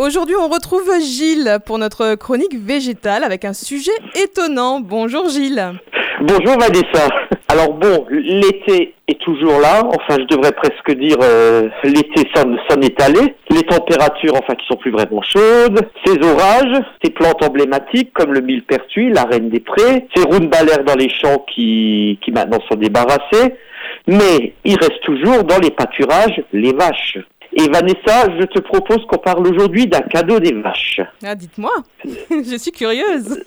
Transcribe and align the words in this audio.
Aujourd'hui, 0.00 0.34
on 0.34 0.48
retrouve 0.48 0.90
Gilles 0.98 1.58
pour 1.66 1.76
notre 1.76 2.14
chronique 2.14 2.54
végétale 2.54 3.22
avec 3.22 3.44
un 3.44 3.52
sujet 3.52 3.92
étonnant. 4.14 4.80
Bonjour 4.80 5.28
Gilles. 5.28 5.62
Bonjour 6.22 6.58
Vanessa. 6.58 7.06
Alors 7.48 7.74
bon, 7.74 8.06
l'été 8.08 8.94
est 9.06 9.20
toujours 9.20 9.60
là. 9.60 9.82
Enfin, 9.84 10.16
je 10.18 10.24
devrais 10.34 10.52
presque 10.52 10.98
dire 10.98 11.18
euh, 11.20 11.68
l'été 11.84 12.26
s'en 12.34 12.80
est 12.80 12.98
allé. 13.02 13.34
Les 13.50 13.62
températures, 13.64 14.36
enfin, 14.36 14.54
qui 14.54 14.66
sont 14.68 14.78
plus 14.78 14.90
vraiment 14.90 15.20
chaudes. 15.20 15.86
Ces 16.06 16.16
orages, 16.26 16.82
ces 17.04 17.10
plantes 17.10 17.42
emblématiques 17.44 18.14
comme 18.14 18.32
le 18.32 18.40
millepertuis, 18.40 19.10
la 19.10 19.24
reine 19.24 19.50
des 19.50 19.60
prés, 19.60 20.06
ces 20.16 20.22
rounebalaires 20.22 20.84
dans 20.84 20.96
les 20.96 21.10
champs 21.10 21.44
qui, 21.54 22.18
qui 22.24 22.32
maintenant 22.32 22.60
sont 22.70 22.78
débarrassés. 22.78 23.54
Mais 24.06 24.54
il 24.64 24.78
reste 24.78 25.02
toujours 25.02 25.44
dans 25.44 25.58
les 25.58 25.70
pâturages 25.70 26.42
les 26.54 26.72
vaches. 26.72 27.18
Et 27.52 27.68
Vanessa, 27.68 28.30
je 28.38 28.46
te 28.46 28.60
propose 28.60 29.04
qu'on 29.06 29.18
parle 29.18 29.46
aujourd'hui 29.46 29.86
d'un 29.86 30.00
cadeau 30.00 30.38
des 30.38 30.52
vaches. 30.52 31.00
Ah, 31.24 31.34
dites-moi, 31.34 31.72
je 32.30 32.56
suis 32.56 32.70
curieuse. 32.70 33.42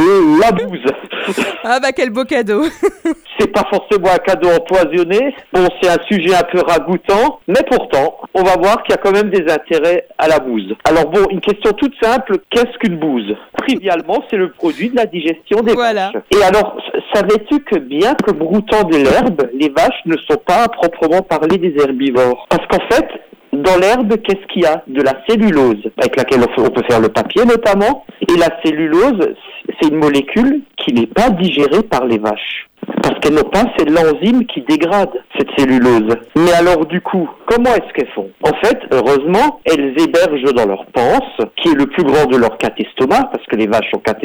Euh, 0.00 0.38
la 0.40 0.52
bouse. 0.52 0.80
Ah 1.66 1.80
bah 1.80 1.92
quel 1.92 2.10
beau 2.10 2.26
cadeau. 2.26 2.64
c'est 3.38 3.50
pas 3.50 3.64
forcément 3.70 4.10
un 4.12 4.18
cadeau 4.18 4.48
empoisonné. 4.50 5.34
Bon, 5.50 5.66
c'est 5.80 5.88
un 5.88 6.02
sujet 6.06 6.34
un 6.34 6.42
peu 6.42 6.60
ragoûtant, 6.60 7.40
mais 7.48 7.62
pourtant, 7.66 8.18
on 8.34 8.42
va 8.42 8.56
voir 8.58 8.82
qu'il 8.82 8.94
y 8.94 8.98
a 8.98 8.98
quand 8.98 9.12
même 9.12 9.30
des 9.30 9.50
intérêts 9.50 10.06
à 10.18 10.28
la 10.28 10.38
bouse. 10.40 10.74
Alors 10.84 11.10
bon, 11.10 11.24
une 11.30 11.40
question 11.40 11.72
toute 11.72 11.94
simple, 12.02 12.36
qu'est-ce 12.50 12.76
qu'une 12.78 12.98
bouse? 12.98 13.34
Trivialement, 13.56 14.22
c'est 14.28 14.36
le 14.36 14.50
produit 14.50 14.90
de 14.90 14.96
la 14.96 15.06
digestion 15.06 15.62
des 15.62 15.72
voilà. 15.72 16.10
vaches. 16.12 16.22
Et 16.38 16.42
alors, 16.42 16.76
savais-tu 17.14 17.60
que 17.60 17.78
bien 17.78 18.14
que 18.14 18.32
broutant 18.32 18.84
de 18.84 18.96
l'herbe, 18.96 19.48
les 19.54 19.68
vaches 19.68 20.02
ne 20.06 20.16
sont 20.28 20.38
pas 20.44 20.64
à 20.64 20.68
proprement 20.68 21.22
parler 21.22 21.58
des 21.58 21.74
herbivores? 21.80 22.46
Parce 22.50 22.66
qu'en 22.66 22.84
fait, 22.90 23.06
dans 23.52 23.76
l'herbe, 23.76 24.16
qu'est-ce 24.22 24.46
qu'il 24.52 24.62
y 24.62 24.66
a? 24.66 24.82
De 24.88 25.00
la 25.00 25.12
cellulose, 25.28 25.82
avec 25.96 26.16
laquelle 26.16 26.40
on 26.42 26.70
peut 26.70 26.82
faire 26.88 27.00
le 27.00 27.08
papier 27.08 27.44
notamment. 27.44 28.04
Et 28.20 28.36
la 28.36 28.48
cellulose, 28.64 29.34
c'est 29.80 29.88
une 29.88 29.98
molécule 29.98 30.62
qui 30.76 30.92
n'est 30.92 31.06
pas 31.06 31.30
digérée 31.30 31.82
par 31.84 32.04
les 32.04 32.18
vaches. 32.18 32.68
Parce 33.02 33.18
qu'elles 33.20 33.34
n'ont 33.34 33.50
pas 33.50 33.64
c'est 33.76 33.88
l'enzyme 33.88 34.44
qui 34.46 34.62
dégrade 34.62 35.10
cette 35.36 35.48
cellulose. 35.58 36.16
Mais 36.36 36.52
alors 36.52 36.86
du 36.86 37.00
coup, 37.00 37.28
comment 37.46 37.70
est-ce 37.74 37.92
qu'elles 37.94 38.12
font? 38.14 38.30
En 38.42 38.54
fait, 38.64 38.78
heureusement, 38.92 39.60
elles 39.64 39.94
hébergent 39.98 40.54
dans 40.54 40.66
leur 40.66 40.86
panse, 40.86 41.46
qui 41.56 41.68
est 41.68 41.74
le 41.74 41.86
plus 41.86 42.04
grand 42.04 42.26
de 42.26 42.36
leur 42.36 42.56
estomac, 42.78 43.28
parce 43.32 43.44
que 43.46 43.56
les 43.56 43.66
vaches 43.66 43.90
ont 43.94 43.98
quatre 43.98 44.24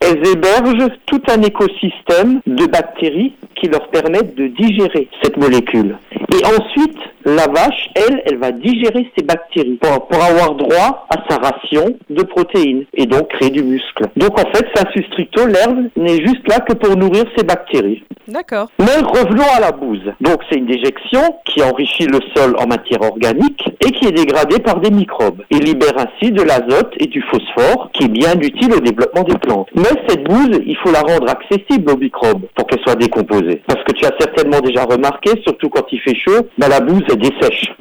elles 0.00 0.26
hébergent 0.26 0.90
tout 1.06 1.22
un 1.28 1.42
écosystème 1.42 2.40
de 2.46 2.66
bactéries 2.66 3.34
qui 3.56 3.68
leur 3.68 3.88
permettent 3.88 4.34
de 4.34 4.48
digérer 4.48 5.08
cette 5.22 5.36
molécule. 5.36 5.96
Et 6.32 6.44
ensuite, 6.44 6.98
la 7.24 7.46
vache, 7.46 7.88
elle, 7.94 8.22
elle 8.26 8.38
va 8.38 8.52
digérer 8.52 9.10
ces 9.16 9.24
bactéries 9.24 9.78
pour, 9.80 10.06
pour, 10.06 10.22
avoir 10.22 10.54
droit 10.54 11.06
à 11.10 11.16
sa 11.28 11.36
ration 11.38 11.96
de 12.10 12.22
protéines 12.22 12.84
et 12.94 13.06
donc 13.06 13.28
créer 13.28 13.50
du 13.50 13.62
muscle. 13.62 14.06
Donc 14.16 14.38
en 14.38 14.50
fait, 14.52 14.66
sensu 14.74 15.04
stricto, 15.04 15.46
l'herbe 15.46 15.88
n'est 15.96 16.20
juste 16.20 16.46
là 16.48 16.60
que 16.60 16.74
pour 16.74 16.96
nourrir 16.96 17.24
ces 17.36 17.44
bactéries. 17.44 18.02
D'accord. 18.28 18.68
Mais 18.78 18.96
revenons 19.02 19.44
à 19.56 19.60
la 19.60 19.72
bouse. 19.72 20.12
Donc 20.20 20.38
c'est 20.48 20.58
une 20.58 20.66
déjection 20.66 21.20
qui 21.44 21.62
enrichit 21.62 22.06
le 22.06 22.20
sol 22.34 22.54
en 22.58 22.66
matière 22.66 23.02
organique 23.02 23.64
et 23.84 23.90
qui 23.90 24.06
est 24.06 24.12
dégradée 24.12 24.60
par 24.60 24.80
des 24.80 24.90
microbes 24.90 25.42
et 25.50 25.58
libère 25.58 25.94
ainsi 25.96 26.30
de 26.30 26.42
l'azote 26.42 26.92
et 26.98 27.06
du 27.06 27.22
phosphore 27.22 27.90
qui 27.92 28.04
est 28.04 28.08
bien 28.08 28.34
utile 28.40 28.72
au 28.74 28.80
développement 28.80 29.22
des 29.22 29.36
plantes. 29.38 29.68
Mais 29.74 29.90
cette 30.08 30.24
bouse, 30.24 30.60
il 30.64 30.76
faut 30.78 30.92
la 30.92 31.00
rendre 31.00 31.28
accessible 31.28 31.90
aux 31.90 31.96
microbes 31.96 32.46
pour 32.54 32.66
qu'elle 32.66 32.80
soit 32.80 32.96
décomposée. 32.96 33.62
Parce 33.66 33.82
que 33.84 33.92
tu 33.92 34.04
as 34.04 34.12
certainement 34.18 34.60
déjà 34.60 34.84
remarqué, 34.84 35.30
surtout 35.42 35.68
quand 35.68 35.84
il 35.92 36.00
fait 36.00 36.14
chaud, 36.14 36.46
bah, 36.58 36.68
la 36.68 36.80
bouse 36.80 37.02
est 37.12 37.16
dessèche. 37.16 37.72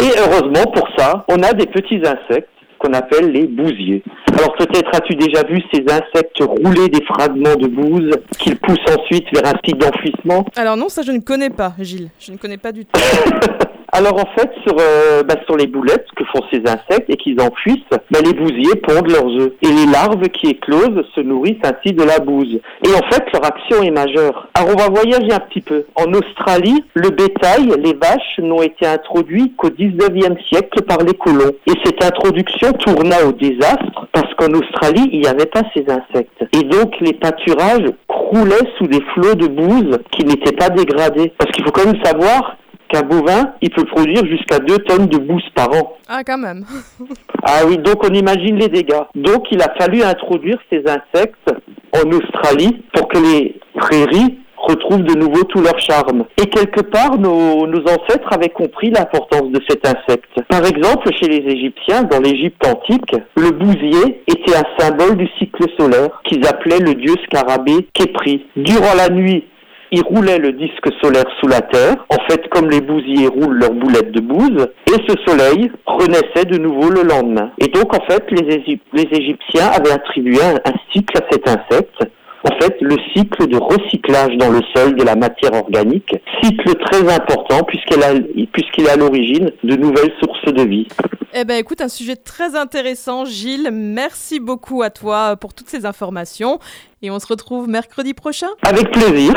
Et 0.00 0.18
heureusement 0.18 0.64
pour 0.72 0.88
ça, 0.96 1.24
on 1.28 1.42
a 1.42 1.52
des 1.52 1.66
petits 1.66 2.00
insectes 2.04 2.48
qu'on 2.78 2.92
appelle 2.92 3.32
les 3.32 3.46
bousiers. 3.46 4.02
Alors 4.32 4.54
peut-être 4.54 4.88
as-tu 4.94 5.14
déjà 5.16 5.42
vu 5.44 5.60
ces 5.72 5.82
insectes 5.88 6.40
rouler 6.40 6.88
des 6.88 7.04
fragments 7.04 7.56
de 7.56 7.66
bouse 7.66 8.10
qu'ils 8.38 8.56
poussent 8.56 8.78
ensuite 8.96 9.26
vers 9.34 9.46
un 9.46 9.58
site 9.64 9.78
d'enfouissement? 9.78 10.44
Alors 10.56 10.76
non, 10.76 10.88
ça 10.88 11.02
je 11.02 11.12
ne 11.12 11.18
connais 11.18 11.50
pas, 11.50 11.72
Gilles. 11.80 12.10
Je 12.20 12.32
ne 12.32 12.36
connais 12.36 12.58
pas 12.58 12.72
du 12.72 12.84
tout. 12.84 13.00
Alors 13.98 14.14
en 14.14 14.28
fait, 14.38 14.48
sur, 14.64 14.76
euh, 14.78 15.24
bah, 15.24 15.34
les 15.58 15.66
boulettes 15.66 16.06
que 16.14 16.22
font 16.26 16.44
ces 16.52 16.60
insectes 16.60 17.10
et 17.10 17.16
qu'ils 17.16 17.40
enfuissent, 17.40 17.82
bah, 17.90 18.20
les 18.24 18.32
bousiers 18.32 18.76
pondent 18.76 19.10
leurs 19.10 19.26
œufs. 19.26 19.50
Et 19.60 19.66
les 19.66 19.86
larves 19.90 20.22
qui 20.28 20.50
éclosent 20.50 21.04
se 21.16 21.20
nourrissent 21.20 21.64
ainsi 21.64 21.92
de 21.94 22.04
la 22.04 22.20
bouse. 22.20 22.60
Et 22.86 22.94
en 22.94 23.10
fait, 23.10 23.24
leur 23.32 23.44
action 23.44 23.82
est 23.82 23.90
majeure. 23.90 24.46
Alors 24.54 24.76
on 24.76 24.78
va 24.78 24.88
voyager 24.88 25.32
un 25.32 25.40
petit 25.40 25.62
peu. 25.62 25.84
En 25.96 26.12
Australie, 26.12 26.84
le 26.94 27.10
bétail, 27.10 27.72
les 27.82 27.94
vaches, 27.94 28.38
n'ont 28.38 28.62
été 28.62 28.86
introduits 28.86 29.52
qu'au 29.56 29.70
19e 29.70 30.36
siècle 30.46 30.82
par 30.82 30.98
les 30.98 31.14
colons. 31.14 31.50
Et 31.66 31.72
cette 31.84 32.04
introduction 32.04 32.72
tourna 32.74 33.24
au 33.26 33.32
désastre 33.32 34.06
parce 34.12 34.32
qu'en 34.34 34.52
Australie, 34.52 35.08
il 35.12 35.22
n'y 35.22 35.26
avait 35.26 35.46
pas 35.46 35.62
ces 35.74 35.84
insectes. 35.88 36.46
Et 36.52 36.62
donc 36.62 36.94
les 37.00 37.14
pâturages 37.14 37.90
croulaient 38.06 38.70
sous 38.78 38.86
des 38.86 39.02
flots 39.14 39.34
de 39.34 39.48
bouse 39.48 39.98
qui 40.12 40.24
n'étaient 40.24 40.54
pas 40.54 40.68
dégradés. 40.68 41.32
Parce 41.36 41.50
qu'il 41.50 41.64
faut 41.64 41.72
quand 41.72 41.86
même 41.86 42.04
savoir 42.04 42.57
qu'un 42.88 43.02
bovin, 43.02 43.52
il 43.60 43.70
peut 43.70 43.84
produire 43.84 44.24
jusqu'à 44.26 44.58
2 44.58 44.78
tonnes 44.78 45.06
de 45.06 45.18
bouse 45.18 45.44
par 45.54 45.68
an. 45.72 45.96
Ah, 46.08 46.22
quand 46.24 46.38
même. 46.38 46.64
ah 47.42 47.60
oui, 47.66 47.78
donc 47.78 48.04
on 48.04 48.12
imagine 48.12 48.56
les 48.56 48.68
dégâts. 48.68 49.04
Donc 49.14 49.46
il 49.50 49.60
a 49.62 49.74
fallu 49.78 50.02
introduire 50.02 50.58
ces 50.70 50.82
insectes 50.86 51.50
en 51.92 52.10
Australie 52.10 52.82
pour 52.94 53.08
que 53.08 53.18
les 53.18 53.60
prairies 53.74 54.38
retrouvent 54.56 55.02
de 55.02 55.14
nouveau 55.14 55.44
tout 55.44 55.60
leur 55.60 55.78
charme. 55.78 56.24
Et 56.36 56.46
quelque 56.46 56.80
part, 56.80 57.18
nos, 57.18 57.66
nos 57.66 57.82
ancêtres 57.82 58.32
avaient 58.32 58.48
compris 58.48 58.90
l'importance 58.90 59.50
de 59.50 59.60
cet 59.68 59.86
insecte. 59.86 60.30
Par 60.48 60.64
exemple, 60.66 61.08
chez 61.18 61.28
les 61.28 61.52
Égyptiens, 61.52 62.02
dans 62.02 62.20
l'Égypte 62.20 62.64
antique, 62.66 63.14
le 63.36 63.50
bousier 63.50 64.22
était 64.26 64.56
un 64.56 64.78
symbole 64.78 65.16
du 65.16 65.28
cycle 65.38 65.64
solaire 65.78 66.10
qu'ils 66.24 66.46
appelaient 66.46 66.80
le 66.80 66.94
dieu 66.94 67.14
scarabée 67.24 67.88
Képri. 67.94 68.44
Durant 68.56 68.94
la 68.96 69.08
nuit, 69.08 69.44
il 69.92 70.02
roulait 70.02 70.38
le 70.38 70.52
disque 70.52 70.88
solaire 71.02 71.26
sous 71.40 71.48
la 71.48 71.60
terre, 71.60 72.06
en 72.10 72.22
fait 72.28 72.48
comme 72.50 72.70
les 72.70 72.80
bousiers 72.80 73.28
roulent 73.28 73.58
leurs 73.58 73.74
boulettes 73.74 74.12
de 74.12 74.20
bouse, 74.20 74.68
et 74.86 74.96
ce 75.08 75.14
soleil 75.26 75.70
renaissait 75.86 76.44
de 76.46 76.58
nouveau 76.58 76.90
le 76.90 77.02
lendemain. 77.02 77.50
Et 77.58 77.68
donc 77.68 77.94
en 77.94 78.04
fait 78.06 78.24
les, 78.30 78.78
les 78.92 79.08
Égyptiens 79.12 79.66
avaient 79.66 79.92
attribué 79.92 80.38
un, 80.42 80.56
un 80.70 80.74
cycle 80.92 81.16
à 81.16 81.26
cet 81.30 81.48
insecte, 81.48 82.06
en 82.44 82.54
fait 82.60 82.76
le 82.80 82.96
cycle 83.14 83.46
de 83.46 83.56
recyclage 83.56 84.36
dans 84.36 84.50
le 84.50 84.60
sol 84.74 84.94
de 84.94 85.04
la 85.04 85.16
matière 85.16 85.54
organique, 85.54 86.14
cycle 86.42 86.74
très 86.76 87.12
important 87.12 87.62
puisqu'il 87.64 88.84
est 88.84 88.90
à 88.90 88.96
l'origine 88.96 89.50
de 89.64 89.76
nouvelles 89.76 90.12
sources 90.20 90.52
de 90.52 90.62
vie. 90.62 90.86
Eh 91.34 91.44
ben 91.44 91.58
écoute, 91.58 91.82
un 91.82 91.88
sujet 91.88 92.16
très 92.16 92.56
intéressant 92.56 93.24
Gilles, 93.26 93.70
merci 93.70 94.40
beaucoup 94.40 94.82
à 94.82 94.90
toi 94.90 95.36
pour 95.36 95.52
toutes 95.52 95.68
ces 95.68 95.84
informations 95.84 96.58
et 97.02 97.10
on 97.10 97.18
se 97.18 97.26
retrouve 97.26 97.68
mercredi 97.68 98.14
prochain. 98.14 98.48
Avec 98.66 98.90
plaisir. 98.90 99.34